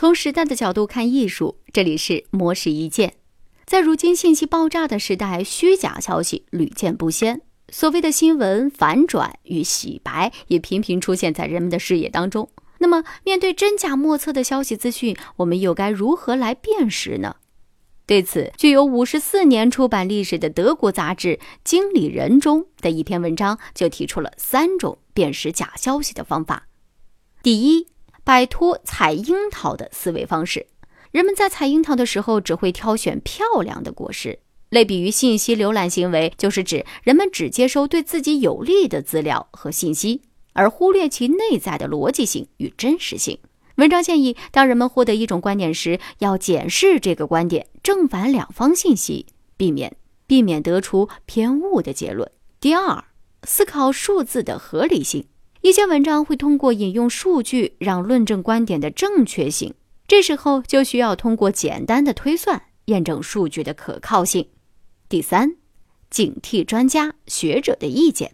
[0.00, 3.14] 从时代的角度看艺术，这里是魔石一见。
[3.66, 7.40] 在如今信息爆炸的时代，虚假消息屡见不鲜，
[7.70, 12.48] 所谓的新闻反转与洗白也频频出现在人们的视野当中。
[12.78, 17.34] 那么，面对真假莫测的消息资讯，我们又该如何来辨识呢？
[18.06, 21.30] 对此，具有五十四年出版历史的德国杂志
[21.64, 26.68] 《经理人》中的一篇文章就提出了三种辨识假消息的方法。
[27.42, 27.88] 第一，
[28.28, 30.66] 摆脱采樱桃的思维方式。
[31.12, 34.38] 人们在采樱桃的时候，只会挑选漂亮的果实。
[34.68, 40.20] 类比于信息浏览行为，就是指人们只接收对自己有利的资料和信息。
[40.52, 43.38] 而忽略其内在的逻辑性与真实性。
[43.76, 49.24] 文章建议，当人们获得一种观点时，要检视这个观点正反两方信息，
[49.56, 52.30] 避免避免得出偏误的结论。
[52.60, 53.04] 第二，
[53.44, 55.24] 思考数字的合理性。
[55.60, 59.74] 一些文章会通过引用数据让论证观点的正确性，
[60.06, 64.48] 这时候就需要通过简单的推算验证数据的可靠性。
[65.08, 65.56] 第三，
[66.10, 68.32] 警惕专家学者的意见。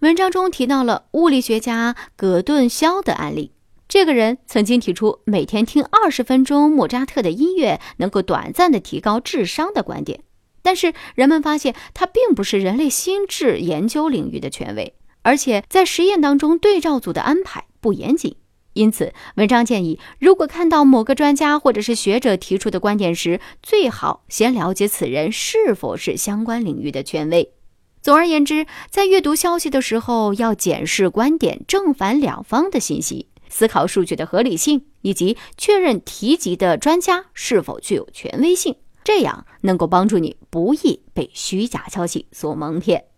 [0.00, 3.52] 文章中提到了物理学家葛顿肖的案例。
[3.86, 10.22] 这个人曾经提出每天听二十分钟莫扎特的音乐能够短暂的提高智商的观点，
[10.62, 18.36] 但是人们发现他并不是人类心智研究领域的权威，而且在实验当中对照组的安排不严谨。
[18.74, 27.52] 因此，文章建议，如果看到某个专家或者是学者提出的观点时，最好先了解此人是否是相关领域的权威。
[28.00, 43.09] 总而言之，在阅读消息的时候，要检视观点正反两方的信息，思考数据的合理性，以及确认提及的专家是否具有权威性，这样能够帮助你不易被虚假消息所蒙骗。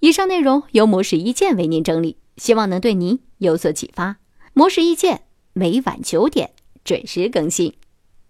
[0.00, 4.18] 以上内容由模式一见为您整理，希望能对您有所启发。
[4.54, 6.50] 模式一见每晚九点
[6.84, 7.74] 准时更新。